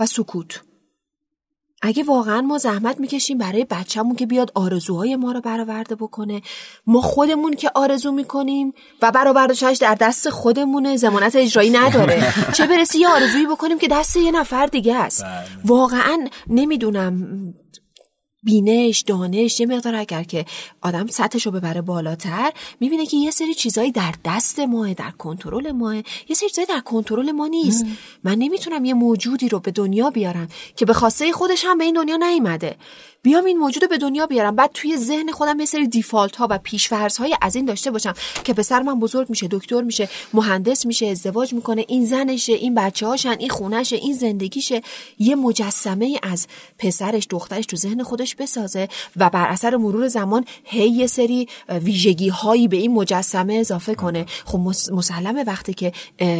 [0.00, 0.67] و سکوت.
[1.82, 6.42] اگه واقعا ما زحمت می‌کشیم برای بچهمون که بیاد آرزوهای ما رو برآورده بکنه
[6.86, 12.32] ما خودمون که آرزو می‌کنیم و برآوردهش در دست خودمونه زمانت اجرایی نداره.
[12.56, 15.24] چه برسی یه آرزویی بکنیم که دست یه نفر دیگه است.
[15.64, 17.28] واقعا نمی‌دونم
[18.42, 20.44] بینش دانش یه مقدار اگر که
[20.80, 25.72] آدم سطحش رو ببره بالاتر می‌بینه که یه سری چیزایی در دست ماه در کنترل
[25.72, 25.96] ماه.
[25.96, 27.84] یه سری چیزایی در کنترل ما نیست.
[28.24, 31.94] من نمی‌تونم یه موجودی رو به دنیا بیارم که به خواسته خودش هم به این
[31.94, 32.76] دنیا نیومده
[33.28, 34.56] بیام این موجود به دنیا بیارم.
[34.56, 38.14] بعد توی ذهن خودم یه سری دیفالت ها و پیشفرض های از این داشته باشم
[38.44, 43.06] که پسر من بزرگ میشه دکتر میشه مهندس میشه ازدواج می‌کنه این زنشه این بچه
[43.06, 44.82] هاشن این خونشه این زندگیشه.
[45.18, 46.46] یه مجسمه از
[46.78, 52.28] پسرش دخترش تو ذهن خودش بسازه و بر اثر مرور زمان هی یه سری ویژگی
[52.28, 54.26] هایی به این مجسمه اضافه کنه.
[54.44, 54.58] خب
[54.92, 55.92] مسلمه وقتی که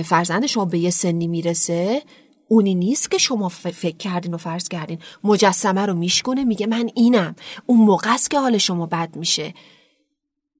[0.05, 2.03] فرزند شما به یه سنی می‌رسه
[2.49, 4.99] اونی نیست که شما فکر کردین و فرض کردین.
[5.25, 7.37] مجسمه رو میشکنه میگه من اینم.
[7.67, 9.55] اون موقع است که حال شما بد میشه.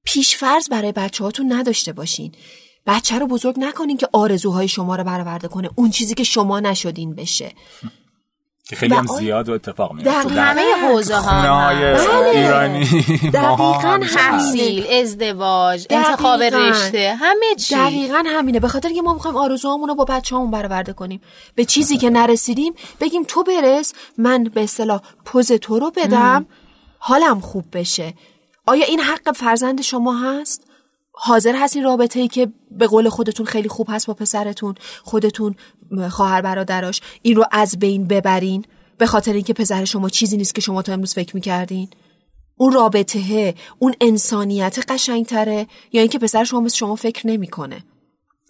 [0.03, 2.31] پیش فرض برای بچه هاتون نداشته باشین.
[2.87, 5.69] بچه رو بزرگ نکنین که آرزوهای شما رو برآورده کنه.
[5.75, 7.51] اون چیزی که شما نشدین بشه.
[8.69, 10.23] که خیلی هم زیاد و اتفاق میفته.
[10.23, 12.29] در همه حوزه ها های بله.
[12.29, 12.85] ایرانی
[13.33, 17.75] دقیقا تحصیل ازدواج انتخاب رشته همه چی.
[17.75, 18.59] دقیقا همینه.
[18.59, 21.21] به خاطر که ما می‌خوایم آرزوهامون رو با بچه‌هامون برآورده کنیم.
[21.55, 26.45] به چیزی که نرسیدیم بگیم تو برس من به اصطلاح پوز تو رو بدم
[26.99, 28.13] حالم خوب بشه.
[28.65, 30.68] آیا این حق فرزند شما هست؟
[31.21, 35.55] حاضر هستین رابطه ای که به قول خودتون خیلی خوب هست با پسرتون خودتون
[36.09, 38.65] خواهر برادراش این رو از بین ببرین؟
[38.97, 41.87] به خاطر اینکه پسر شما چیزی نیست که شما تا امروز فکر می‌کردین؟
[42.57, 47.83] اون رابطه اون انسانیت قشنگتره؟ یا اینکه پسر شما مثل شما فکر نمی‌کنه؟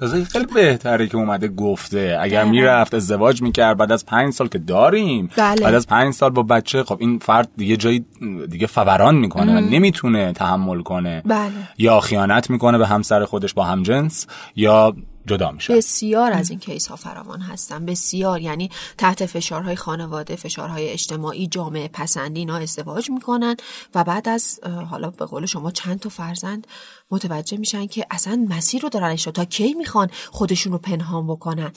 [0.07, 2.17] خیلی بهتره که اومده گفته.
[2.21, 5.29] اگر می‌رفت ازدواج می‌کرد بعد از پنج سال که داریم.
[5.37, 5.61] بله.
[5.61, 8.05] بعد از پنج سال با بچه خب این فرد دیگه جایی
[8.49, 11.21] دیگه فوران می‌کنه و نمی‌تونه تحمل کنه.
[11.25, 11.51] بله.
[11.77, 14.95] یا خیانت می‌کنه به همسر خودش با همجنس یا
[15.29, 17.85] جدا میشه بسیار از این کیس ها فراوان هستن.
[17.85, 23.55] بسیار یعنی تحت فشارهای خانواده فشارهای اجتماعی جامعه پسندی اینا ازدواج می‌کنن
[23.95, 26.67] و بعد از حالا به قول شما چند تا فرزند
[27.11, 31.71] متوجه میشن که اصلا مسیر رو دارن تا کی می‌خوان خودشون رو پنهان بکنن؟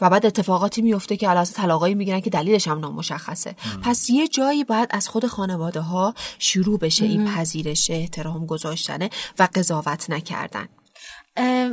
[0.00, 3.56] و بعد اتفاقاتی میفته که علاوه طلاقایی می‌گیرن که دلیلش هم نامشخصه.
[3.82, 9.48] پس یه جایی باید از خود خانواده ها شروع بشه این پذیرش احترام گذاشتنه و
[9.54, 10.68] قضاوت نکردن.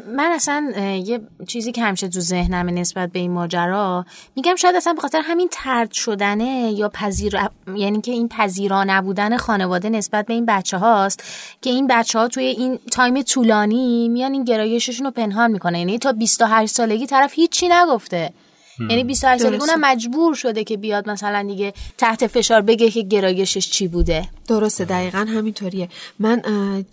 [0.08, 0.72] من اصلا
[1.06, 5.22] یه چیزی که همیشه تو ذهنمه نسبت به این ماجرا میگم شاید اصلا به خاطر
[5.24, 7.40] همین ترد شدنه یا پذیر
[7.76, 11.24] یعنی که این پذیرا نبودن خانواده نسبت به این بچه هاست
[11.62, 16.00] که این بچه ها توی این time طولانی میان این گرایششون رو پنهان می‌کنه یعنی
[16.00, 18.34] تا 28 سالگی طرف هیچی نگفته.
[18.80, 23.70] یعنی 28 سالگی اونم مجبور شده که بیاد مثلا دیگه تحت فشار بگه که گرایشش
[23.70, 24.30] چی بوده.
[24.48, 25.90] درسته دقیقا همینطوریه.
[26.20, 26.42] من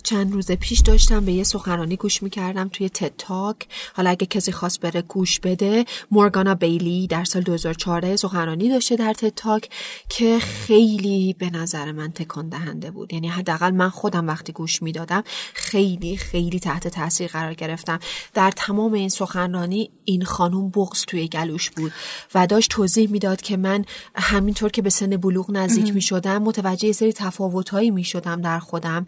[0.03, 4.51] چند روز پیش داشتم به یه سخنرانی گوش می‌کردم توی TED Talk حالا اگه کسی
[4.51, 9.69] خواست بره گوش بده مورگانا بیلی در سال 2014 سخنرانی داشته در TED Talk
[10.09, 13.13] که خیلی به نظر من تکان دهنده بود.
[13.13, 17.99] یعنی حداقل من خودم وقتی گوش می‌دادم خیلی خیلی تحت تاثیر قرار گرفتم.
[18.33, 21.91] در تمام این سخنرانی این خانم بغض توی گلوش بود
[22.35, 23.85] و داشت توضیح می‌داد که من
[24.15, 29.07] همینطور که به سن بلوغ نزدیک می شدم متوجه سری تفاوتهایی می شدم در خودم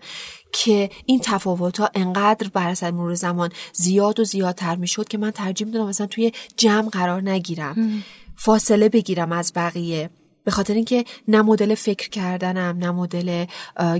[0.51, 5.17] که این تفاوت ها انقدر بر اثر مرور زمان زیاد و زیادتر می شد که
[5.17, 8.03] من ترجیح می‌دادم مثلا توی جمع قرار نگیرم
[8.35, 10.09] فاصله بگیرم از بقیه.
[10.43, 13.45] به خاطر اینکه نه مدل فکر کردنم نه مدل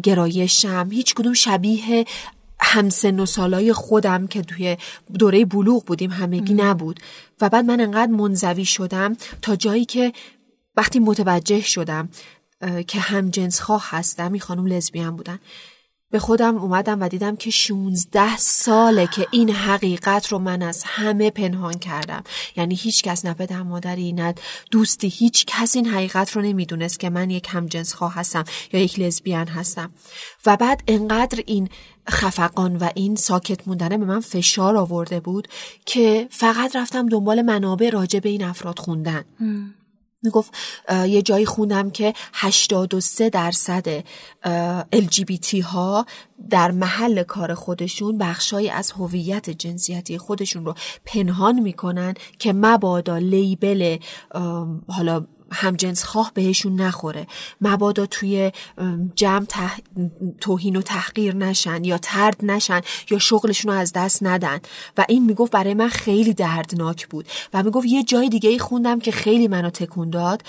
[0.04, 2.06] گرایشم هیچ کدوم شبیه
[2.60, 4.78] همسن و سالای خودم که توی
[5.20, 7.00] دوره بلوغ بودیم همگی نبود.
[7.42, 10.14] و بعد من انقدر منزوی شدم تا جایی که
[10.78, 12.10] وقتی متوجه شدم
[12.88, 15.40] که هم جنس خواه هستم این خانم لزبیان بودن.
[16.16, 21.30] به خودم اومدم و دیدم که 16 ساله که این حقیقت رو من از همه
[21.30, 22.24] پنهان کردم.
[22.56, 24.36] یعنی هیچ کس نه پدر مادری نه
[24.72, 29.00] دوستی هیچ کس این حقیقت رو نمی‌دونست که من یک همجنس خواه هستم یا یک
[29.00, 29.92] لزبیان هستم.
[30.46, 31.70] و بعد انقدر این
[32.10, 35.48] خفقان و این ساکت موندن به من فشار آورده بود
[35.86, 39.26] که فقط رفتم دنبال منابع راجع به این افراد خوندن.
[40.26, 40.54] می‌گفت
[41.08, 44.04] یه جایی خوندم که 83 درصد
[44.96, 46.06] LGBT ها
[46.50, 50.74] در محل کار خودشون بخشای از هویت جنسیتی خودشون رو
[51.06, 53.98] پنهان می‌کنن که مبادا label
[54.88, 57.28] حالا همجنس خواه بهشون نخوره.
[57.62, 58.52] مبادا توی
[59.16, 59.78] جمع تح...
[60.42, 64.60] توهین و تحقیر نشن یا ترد نشن یا شغلشون رو از دست ندن.
[64.98, 67.28] و این می‌گفت برای من خیلی دردناک بود.
[67.54, 70.42] و می‌گفت یه جای دیگه ای خوندم که خیلی منو تکون داد.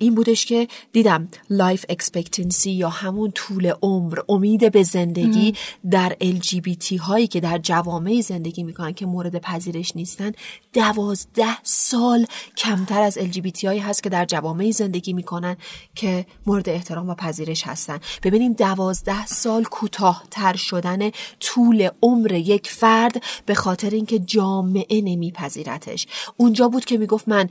[0.00, 5.54] این بودش که دیدم life expectancy یا همون طول عمر امید به زندگی
[5.90, 10.32] در LGBT هایی که در جوامع زندگی می‌کنن که مورد پذیرش نیستن.
[10.72, 15.56] دوازده سال کمتر از LGBT هایی هست که در جوامع زندگی می‌کنن
[15.94, 18.00] که مورد احترام و پذیرش هستن.
[18.22, 26.06] ببینیم دوازده سال کوتاهتر شدن طول عمر یک فرد به خاطر اینکه جامعه نمیپذیرتش.
[26.36, 27.48] اونجا بود که می‌گفت من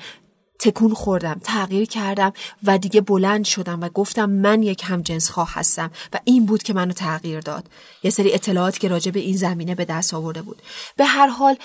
[0.60, 5.91] تکون خوردم تغییر کردم و دیگه بلند شدم و گفتم من یک همجنس خواه هستم
[6.13, 7.69] و این بود که منو تغییر داد.
[8.04, 10.62] یه سری اطلاعاتی که راجع به این زمینه به دست آورده بود.
[10.98, 11.58] به هر حال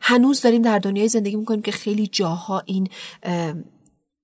[0.00, 2.88] هنوز داریم در دنیای زندگی می‌کنیم که خیلی جاها این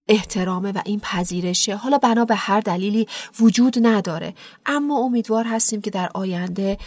[0.08, 1.76] احترامه و این پذیرشه.
[1.76, 3.06] حالا بنا به هر دلیلی
[3.40, 4.34] وجود نداره.
[4.66, 6.78] اما امیدوار هستیم که در آینده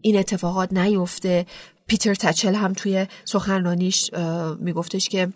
[0.00, 1.46] این اتفاقات نیفته.
[1.86, 4.10] پیتر تچل هم توی سخنرانیش
[4.58, 5.28] میگفتش که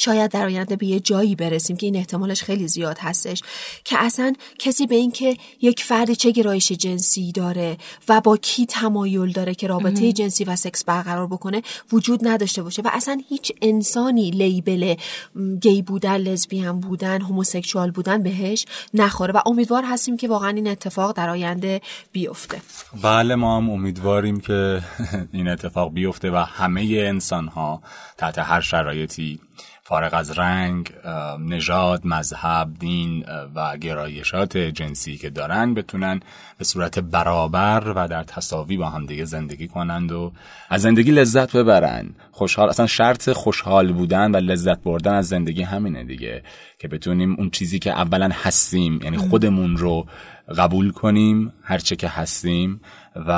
[0.00, 3.42] شاید در آینده به یه جایی برسیم که این احتمالش خیلی زیاد هستش
[3.84, 7.76] که اصلا کسی به این که یک فردی چه گرایش جنسی داره
[8.08, 12.82] و با کی تمایل داره که رابطه جنسی و سکس برقرار بکنه وجود نداشته باشه
[12.82, 14.94] و اصلا هیچ انسانی لیبل
[15.60, 21.16] گی بودن لزبیان بودن هموسکسوال بودن بهش نخوره و امیدوار هستیم که واقعا این اتفاق
[21.16, 21.80] در آینده
[22.12, 22.60] بیفته.
[23.02, 24.82] بله ما هم امیدواریم که
[25.32, 27.82] این اتفاق بیفته و همه انسان ها
[28.18, 29.40] تحت هر شرایطی
[29.82, 30.92] فارغ از رنگ،
[31.38, 36.20] نژاد، مذهب، دین و گرایشات جنسی که دارن بتونن
[36.58, 40.32] به صورت برابر و در تصاوی با هم دیگه زندگی کنند و
[40.68, 42.10] از زندگی لذت ببرن.
[42.32, 46.42] خوشحال اصلا شرط خوشحال بودن و لذت بردن از زندگی همینه دیگه
[46.78, 50.06] که بتونیم اون چیزی که اولا هستیم یعنی خودمون رو
[50.58, 52.80] قبول کنیم هرچه که هستیم
[53.16, 53.32] و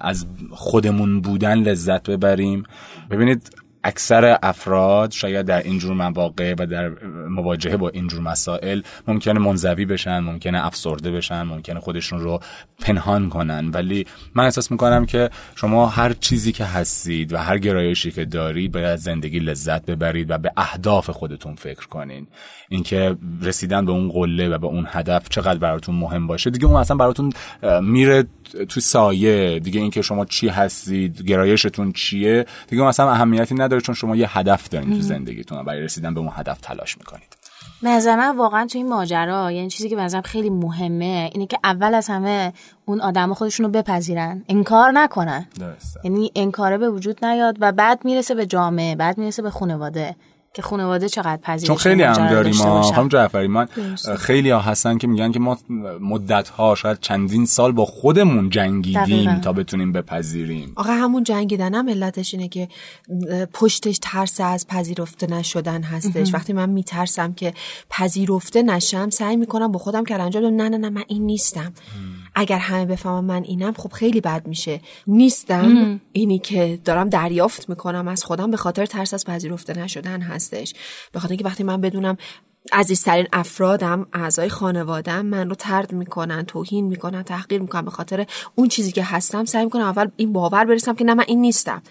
[0.00, 2.62] از خودمون بودن لذت ببریم.
[3.10, 6.88] ببینید اکثر افراد شاید در اینجور مواقع و در
[7.28, 12.40] مواجهه با اینجور مسائل ممکنه منزوی بشن ممکنه افسرده بشن ممکنه خودشون رو
[12.80, 13.70] پنهان کنن.
[13.70, 18.72] ولی من احساس می‌کنم که شما هر چیزی که هستید و هر گرایشی که دارید
[18.72, 22.26] باید زندگی لذت ببرید و به اهداف خودتون فکر کنین.
[22.68, 26.50] اینکه رسیدن به اون قله و به اون هدف چقدر براتون مهم باشه.
[26.50, 27.32] دیگه اون اصلا براتون
[27.82, 28.24] میره
[28.68, 29.60] تو سایه.
[29.60, 34.68] دیگه اینکه شما چی هستید گرایشتون چیه؟ دیگه اصلا اهمیتی نداره چون شما یه هدف
[34.68, 37.36] دارین تو زندگیتون برای رسیدن به اون هدف تلاش می‌کنید.
[37.82, 41.94] نظر من واقعا تو این ماجرا یعنی چیزی که بنظرم خیلی مهمه اینه که اول
[41.94, 42.52] از همه
[42.84, 44.44] اون آدم خودشون رو بپذیرن.
[44.48, 45.46] انکار نکنن.
[45.60, 46.00] درسته.
[46.04, 50.16] یعنی انکاره به وجود نیاد و بعد می‌رسه به جامعه بعد می‌رسه به خانواده.
[50.56, 53.68] که خانواده چقدر پذیرش چون خیلی هم داریم ما خانم جعفری من
[54.18, 55.58] خیلی ها هستن که میگن که ما
[56.00, 60.72] مدت ها شاید چندین سال با خودمون جنگیدیم تا بتونیم بپذیریم.
[60.76, 62.68] آقا همون جنگیدن هم علتش اینه که
[63.52, 66.34] پشتش ترس از پذیرفته نشدن هستش.
[66.34, 67.54] وقتی من میترسم که
[67.90, 71.72] پذیرفته نشم سعی می‌کنم با خودم که انجام نه نه نه من این نیستم.
[72.38, 74.80] اگر همه بفهمم من اینم خب خیلی بد میشه.
[75.06, 80.74] نیستم اینی که دارم دریافت می‌کنم از خودم به خاطر ترس از پذیرفته نشدن هستش.
[81.12, 82.16] به خاطر اینکه وقتی من بدونم
[82.72, 88.68] عزیزترین افرادم اعضای خانوادم من رو ترد می‌کنن توهین می‌کنن تحقیر می‌کنن به خاطر اون
[88.68, 91.82] چیزی که هستم سعی می‌کنم اول این باور برسم که نه من این نیستم.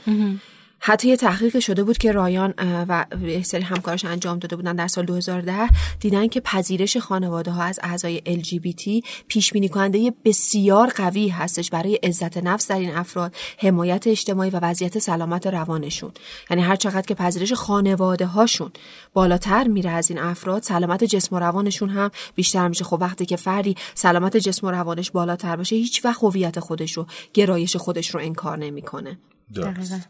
[0.79, 4.87] حتی یه تحقیق شده بود که رایان و یه سری همکارش انجام داده بودن در
[4.87, 11.27] سال 2010 دیدن که پذیرش خانواده ها از اعضای LGBT پیش بینی کننده بسیار قوی
[11.27, 16.11] هستش برای عزت نفس در این افراد حمایت اجتماعی و وضعیت سلامت روانشون.
[16.49, 18.71] یعنی هر چقدر که پذیرش خانواده هاشون
[19.13, 22.83] بالاتر میره از این افراد سلامت جسم و روانشون هم بیشتر میشه.
[22.83, 27.05] خب وقتی که فردی سلامت جسم و روانش بالاتر باشه هیچ وقت هویت خودش رو
[27.33, 29.17] گرایش خودش رو انکار نمی‌کنه.
[29.53, 30.09] درست.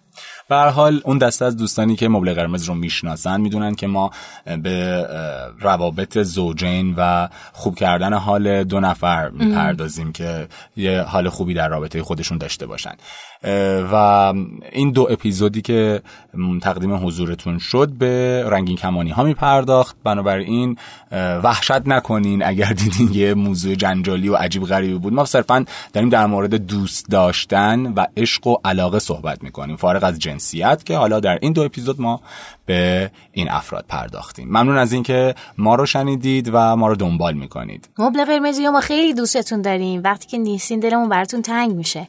[0.49, 4.11] به حال اون دسته از دوستانی که مبل قرمز رو می‌شناسن می‌دونن که ما
[4.45, 5.07] به
[5.59, 12.03] روابط زوجین و خوب کردن حال دو نفر می‌پردازیم که یه حال خوبی در رابطه
[12.03, 12.93] خودشون داشته باشن.
[13.91, 14.33] و
[14.71, 16.01] این دو اپیزودی که
[16.61, 19.95] تقدیم حضورتون شد به رنگین کمانی ها میپرداخت.
[20.03, 20.77] بنابراین
[21.43, 25.13] وحشت نکنین اگر دیدین یه موضوع جنجالی و عجیب غریبی بود.
[25.13, 29.75] ما صرفا داریم در مورد دوست داشتن و عشق و علاقه صحبت می‌کنیم.
[29.75, 32.21] فارغ از جنسیت که حالا در این دو اپیزود ما
[32.65, 34.47] به این افراد پرداختیم.
[34.47, 37.89] ممنون از اینکه ما رو شنیدید و ما رو دنبال می‌کنید.
[37.97, 40.01] مبل قرمزی ما خیلی دوستتون داریم.
[40.03, 42.07] وقتی که نیستین دلمون براتون تنگ میشه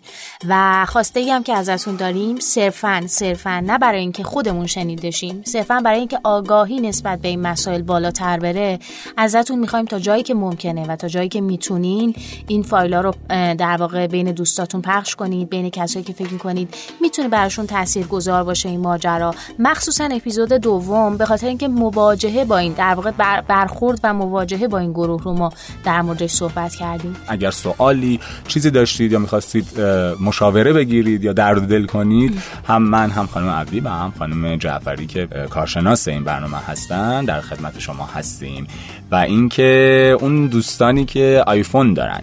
[0.49, 5.81] و خواسته ای هم که ازتون داریم صرفا صرفا نه برای اینکه خودمون شنیدشیم صرفا
[5.85, 8.79] برای اینکه آگاهی نسبت به این مسائل بالاتر بره
[9.17, 12.15] ازتون می‌خوایم تا جایی که ممکنه و تا جایی که می‌تونین
[12.47, 13.15] این فایلا رو
[13.55, 18.69] در واقع بین دوستاتون پخش کنید بین کسایی که فکر می‌کنید می‌تونه براشون تاثیرگذار باشه
[18.69, 19.35] این ماجرا.
[19.59, 23.11] مخصوصا اپیزود دوم به خاطر اینکه مواجهه با این در واقع
[23.41, 25.53] برخورد و مواجهه با این گروه رو ما
[25.85, 27.17] در موردش صحبت کردیم.
[27.29, 29.81] اگر سوالی چیزی داشتید یا می‌خواستید
[30.21, 35.07] مشاوره بگیرید یا درد دل کنید هم من هم خانم عبدی و هم خانم جعفری
[35.07, 38.67] که کارشناس این برنامه هستن در خدمت شما هستیم.
[39.11, 42.23] و اینکه اون دوستانی که آیفون دارن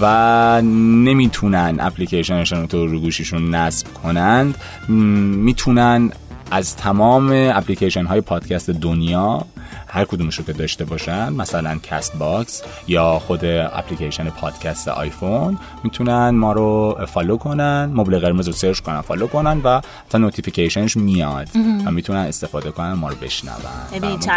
[0.00, 0.62] و
[1.04, 4.54] نمی‌تونن اپلیکیشنشون رو رو گوشیشون نصب کنند
[4.88, 6.10] می‌تونن
[6.50, 9.46] از تمام اپلیکیشن های پادکست دنیا
[9.90, 16.52] هر کدومش رو که داشته باشن مثلا Castbox یا خود اپلیکیشن پادکست آیفون می‌تونن ما
[16.52, 21.48] رو follow کنن مبل قرمز رو search کنن follow کنن و تا notification ش میاد
[21.86, 23.54] و می‌تونن استفاده کنن ما رو بشنون.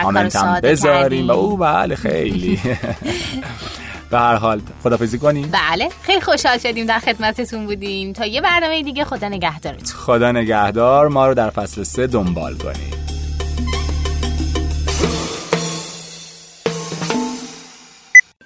[0.04, 1.28] کامنت هم بذاریم.
[1.28, 2.60] و او بله خیلی.
[4.12, 5.50] به هر حال خداحافظی کنیم.
[5.52, 8.14] بله خیلی خوشحال شدیم در خدمتتون بودیم.
[8.14, 9.98] تا یه برنامه دیگه خدا نگهدارتون.
[9.98, 11.08] خدا نگهدار.
[11.08, 13.03] ما رو در فصل سه دنبال کنیم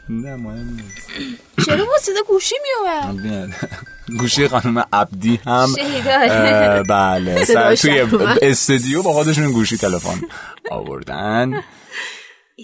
[0.10, 1.08] نه مهم نیست.
[1.66, 3.56] چرا با صدا گوشی میومد
[4.20, 5.74] گوشی خانم عبدی هم
[6.90, 7.46] بله.
[7.76, 8.08] توی
[8.42, 10.22] استودیو با خودشون گوشی تلفن
[10.72, 11.64] آوردن.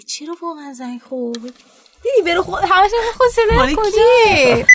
[0.07, 1.37] چرا واقعا زنگ خوب
[2.03, 4.65] دیدی بره خود همش خود کجا